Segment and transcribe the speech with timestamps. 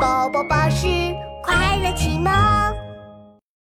[0.00, 0.86] 宝宝巴士
[1.42, 2.32] 快乐启蒙。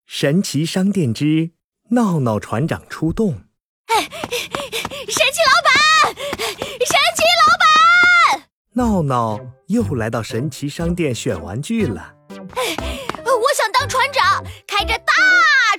[0.06, 1.52] 神奇商店之
[1.90, 3.44] 闹闹船长出动。
[3.90, 8.44] 神奇老板，神奇老板！
[8.74, 12.14] 闹闹又来到神奇商店选玩具了。
[12.30, 15.14] 我想当船长，开着大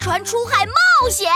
[0.01, 1.31] 船出海冒险。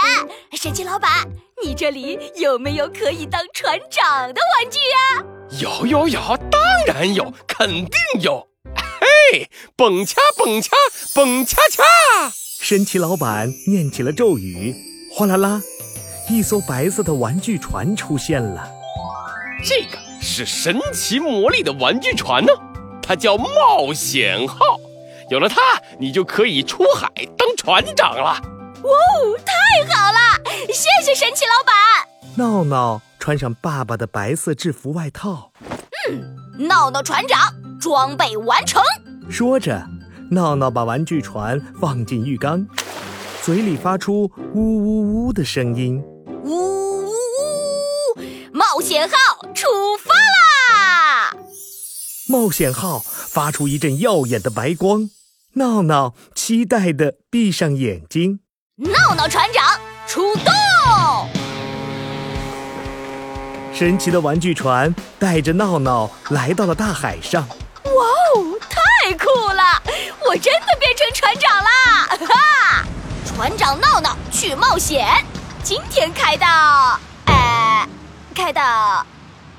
[0.53, 1.27] 神奇老板，
[1.63, 5.25] 你这里有没有可以当船长的玩具呀？
[5.61, 6.21] 有有有，
[6.51, 8.47] 当然有，肯定有。
[9.01, 10.71] 嘿，蹦恰蹦恰
[11.15, 11.83] 蹦恰恰！
[12.61, 14.75] 神奇老板念起了咒语，
[15.13, 15.63] 哗啦啦，
[16.29, 18.71] 一艘白色的玩具船出现了。
[19.65, 22.53] 这个是神奇魔力的玩具船呢，
[23.03, 24.81] 它叫冒险号。
[25.31, 25.61] 有了它，
[25.99, 28.25] 你就可以出海当船长了。
[28.25, 28.41] 哇
[28.83, 29.53] 哦，太
[29.95, 30.19] 好了！
[30.69, 31.75] 谢谢神奇老板。
[32.37, 35.51] 闹闹穿上爸爸的白色制服外套。
[36.09, 38.83] 嗯，闹闹船长装备完成。
[39.29, 39.87] 说着，
[40.31, 42.67] 闹闹把玩具船放进浴缸，
[43.43, 46.03] 嘴里发出呜呜呜的声音。
[46.45, 48.21] 呜呜呜！
[48.53, 49.17] 冒险号
[49.55, 49.67] 出
[50.03, 51.37] 发啦！
[52.29, 55.11] 冒险号发出一阵耀眼的白光，
[55.55, 58.41] 闹闹期待的闭上眼睛。
[58.77, 60.53] 闹闹船长出动！
[63.73, 67.47] 神奇的玩具船带着闹闹来到了大海上。
[68.69, 69.83] 太酷了！
[70.27, 72.07] 我真的变成船长啦！
[72.27, 72.85] 哈，
[73.27, 75.07] 船长闹闹去冒险，
[75.63, 77.87] 今天开到，哎，
[78.35, 79.07] 开到，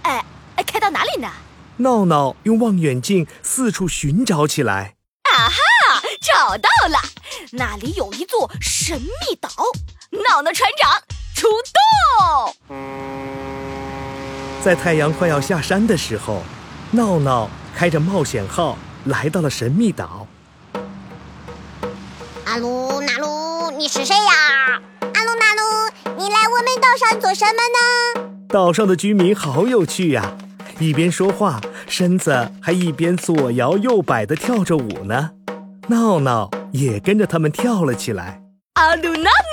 [0.04, 0.24] 哎，
[0.66, 1.30] 开到哪里呢？
[1.78, 4.96] 闹闹用望远镜四处寻找起来。
[5.24, 7.00] 啊哈，找到了！
[7.52, 9.50] 那里有一座神秘岛。
[10.10, 10.92] 闹闹船长
[11.36, 11.48] 出
[12.18, 12.56] 动！
[14.64, 16.42] 在太阳快要下山的时候，
[16.92, 18.76] 闹闹开着冒险号
[19.06, 20.26] 来到了神秘岛。
[22.44, 24.82] 阿鲁纳鲁，你是谁呀？
[25.00, 28.48] 阿鲁纳鲁，你来我们岛上做什么呢？
[28.50, 30.36] 岛上的居民好有趣呀、
[30.80, 35.30] 一边说话，身子还一边左摇右摆的跳着舞呢。
[35.90, 38.42] 闹闹也跟着他们跳了起来。
[38.74, 39.47] 阿鲁纳努，嘿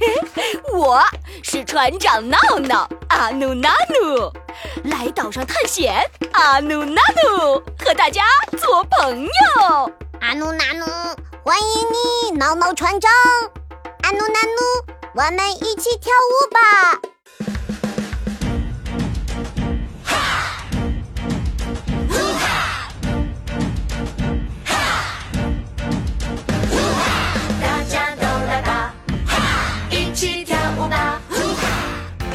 [0.72, 1.02] 我
[1.42, 3.70] 是船长闹闹，阿努纳
[4.00, 4.32] 努，
[4.84, 5.94] 来岛上探险，
[6.32, 8.22] 阿努纳努，和大家
[8.58, 9.92] 做朋友。
[10.20, 10.86] 阿努纳努，
[11.44, 11.86] 欢迎
[12.32, 13.10] 你，闹闹船长。
[14.02, 17.11] 阿努纳努，我们一起跳舞吧。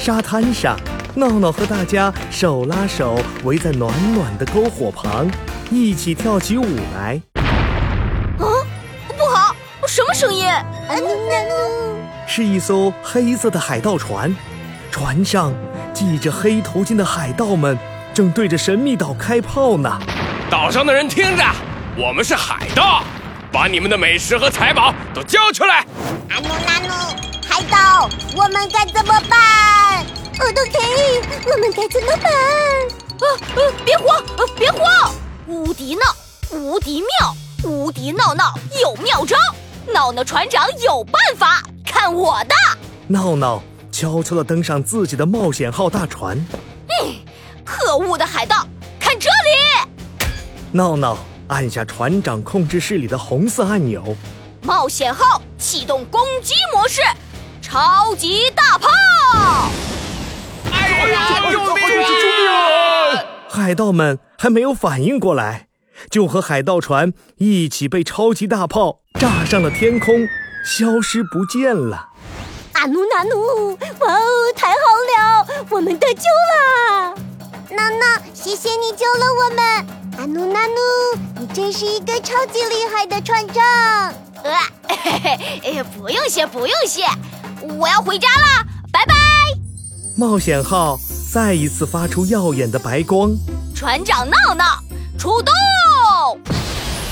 [0.08, 0.80] 沙滩上，
[1.16, 5.30] 闹闹和大家手拉手围在暖暖的篝火旁，
[5.70, 7.22] 一起跳起舞来。
[8.38, 8.48] 啊，
[9.18, 9.54] 不好，
[9.86, 10.48] 什么声音？
[12.26, 14.34] 是一艘黑色的海盗船，
[14.90, 15.54] 船上
[15.94, 17.78] 系着黑头巾的海盗们
[18.14, 20.00] 正对着神秘岛开炮呢。
[20.50, 21.44] 岛上的人听着，
[21.98, 23.04] 我们是海盗，
[23.52, 25.86] 把你们的美食和财宝都交出来。
[27.58, 30.06] 海盗，我们该怎么办？
[30.40, 31.20] 我都可以，
[31.52, 32.32] 我们该怎么办？
[32.32, 35.12] 啊啊，别慌，呃，别慌！
[35.48, 36.02] 无敌闹，
[36.52, 39.36] 无敌妙，无敌闹闹有妙招，
[39.92, 42.54] 闹闹船长有办法，看我的！
[43.08, 46.38] 闹闹悄悄地登上自己的冒险号大船。
[47.66, 48.68] 可恶的海盗，
[49.00, 50.28] 看这里！
[50.74, 54.16] 闹闹按下船长控制室里的红色按钮，
[54.62, 57.02] 冒险号启动攻击模式，
[57.78, 58.90] 超级大炮！
[60.72, 61.84] 哎呀，救命
[62.50, 63.24] 啊！
[63.48, 65.68] 海盗们还没有反应过来，
[66.10, 70.28] 就和海盗船一起被超级大炮炸上了天空，
[70.66, 72.10] 消失不见了。
[72.74, 74.22] 阿努纳努，哇哦，
[74.56, 74.76] 太好
[75.14, 77.14] 了，我们得救了！
[77.70, 79.86] 娜娜，谢谢你救了我们。
[80.18, 80.76] 阿努纳努，
[81.40, 83.64] 你真是一个超级厉害的船长。
[84.44, 84.56] 呃，
[84.88, 87.04] 嘿嘿，哎，不用谢，不用谢，
[87.78, 89.14] 我要回家了，拜拜！
[90.16, 91.00] 冒险号
[91.32, 93.32] 再一次发出耀眼的白光，
[93.76, 94.82] 船长闹闹
[95.18, 95.54] 出动！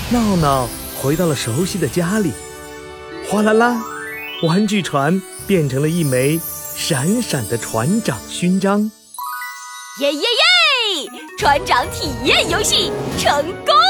[0.10, 0.68] 闹闹
[1.02, 2.32] 回到了熟悉的家里。
[3.30, 3.82] 哗啦啦，
[4.44, 6.40] 玩具船变成了一枚
[6.76, 8.90] 闪闪的船长勋章。
[10.00, 11.12] 耶耶耶！
[11.38, 13.85] 船长体验游戏成功！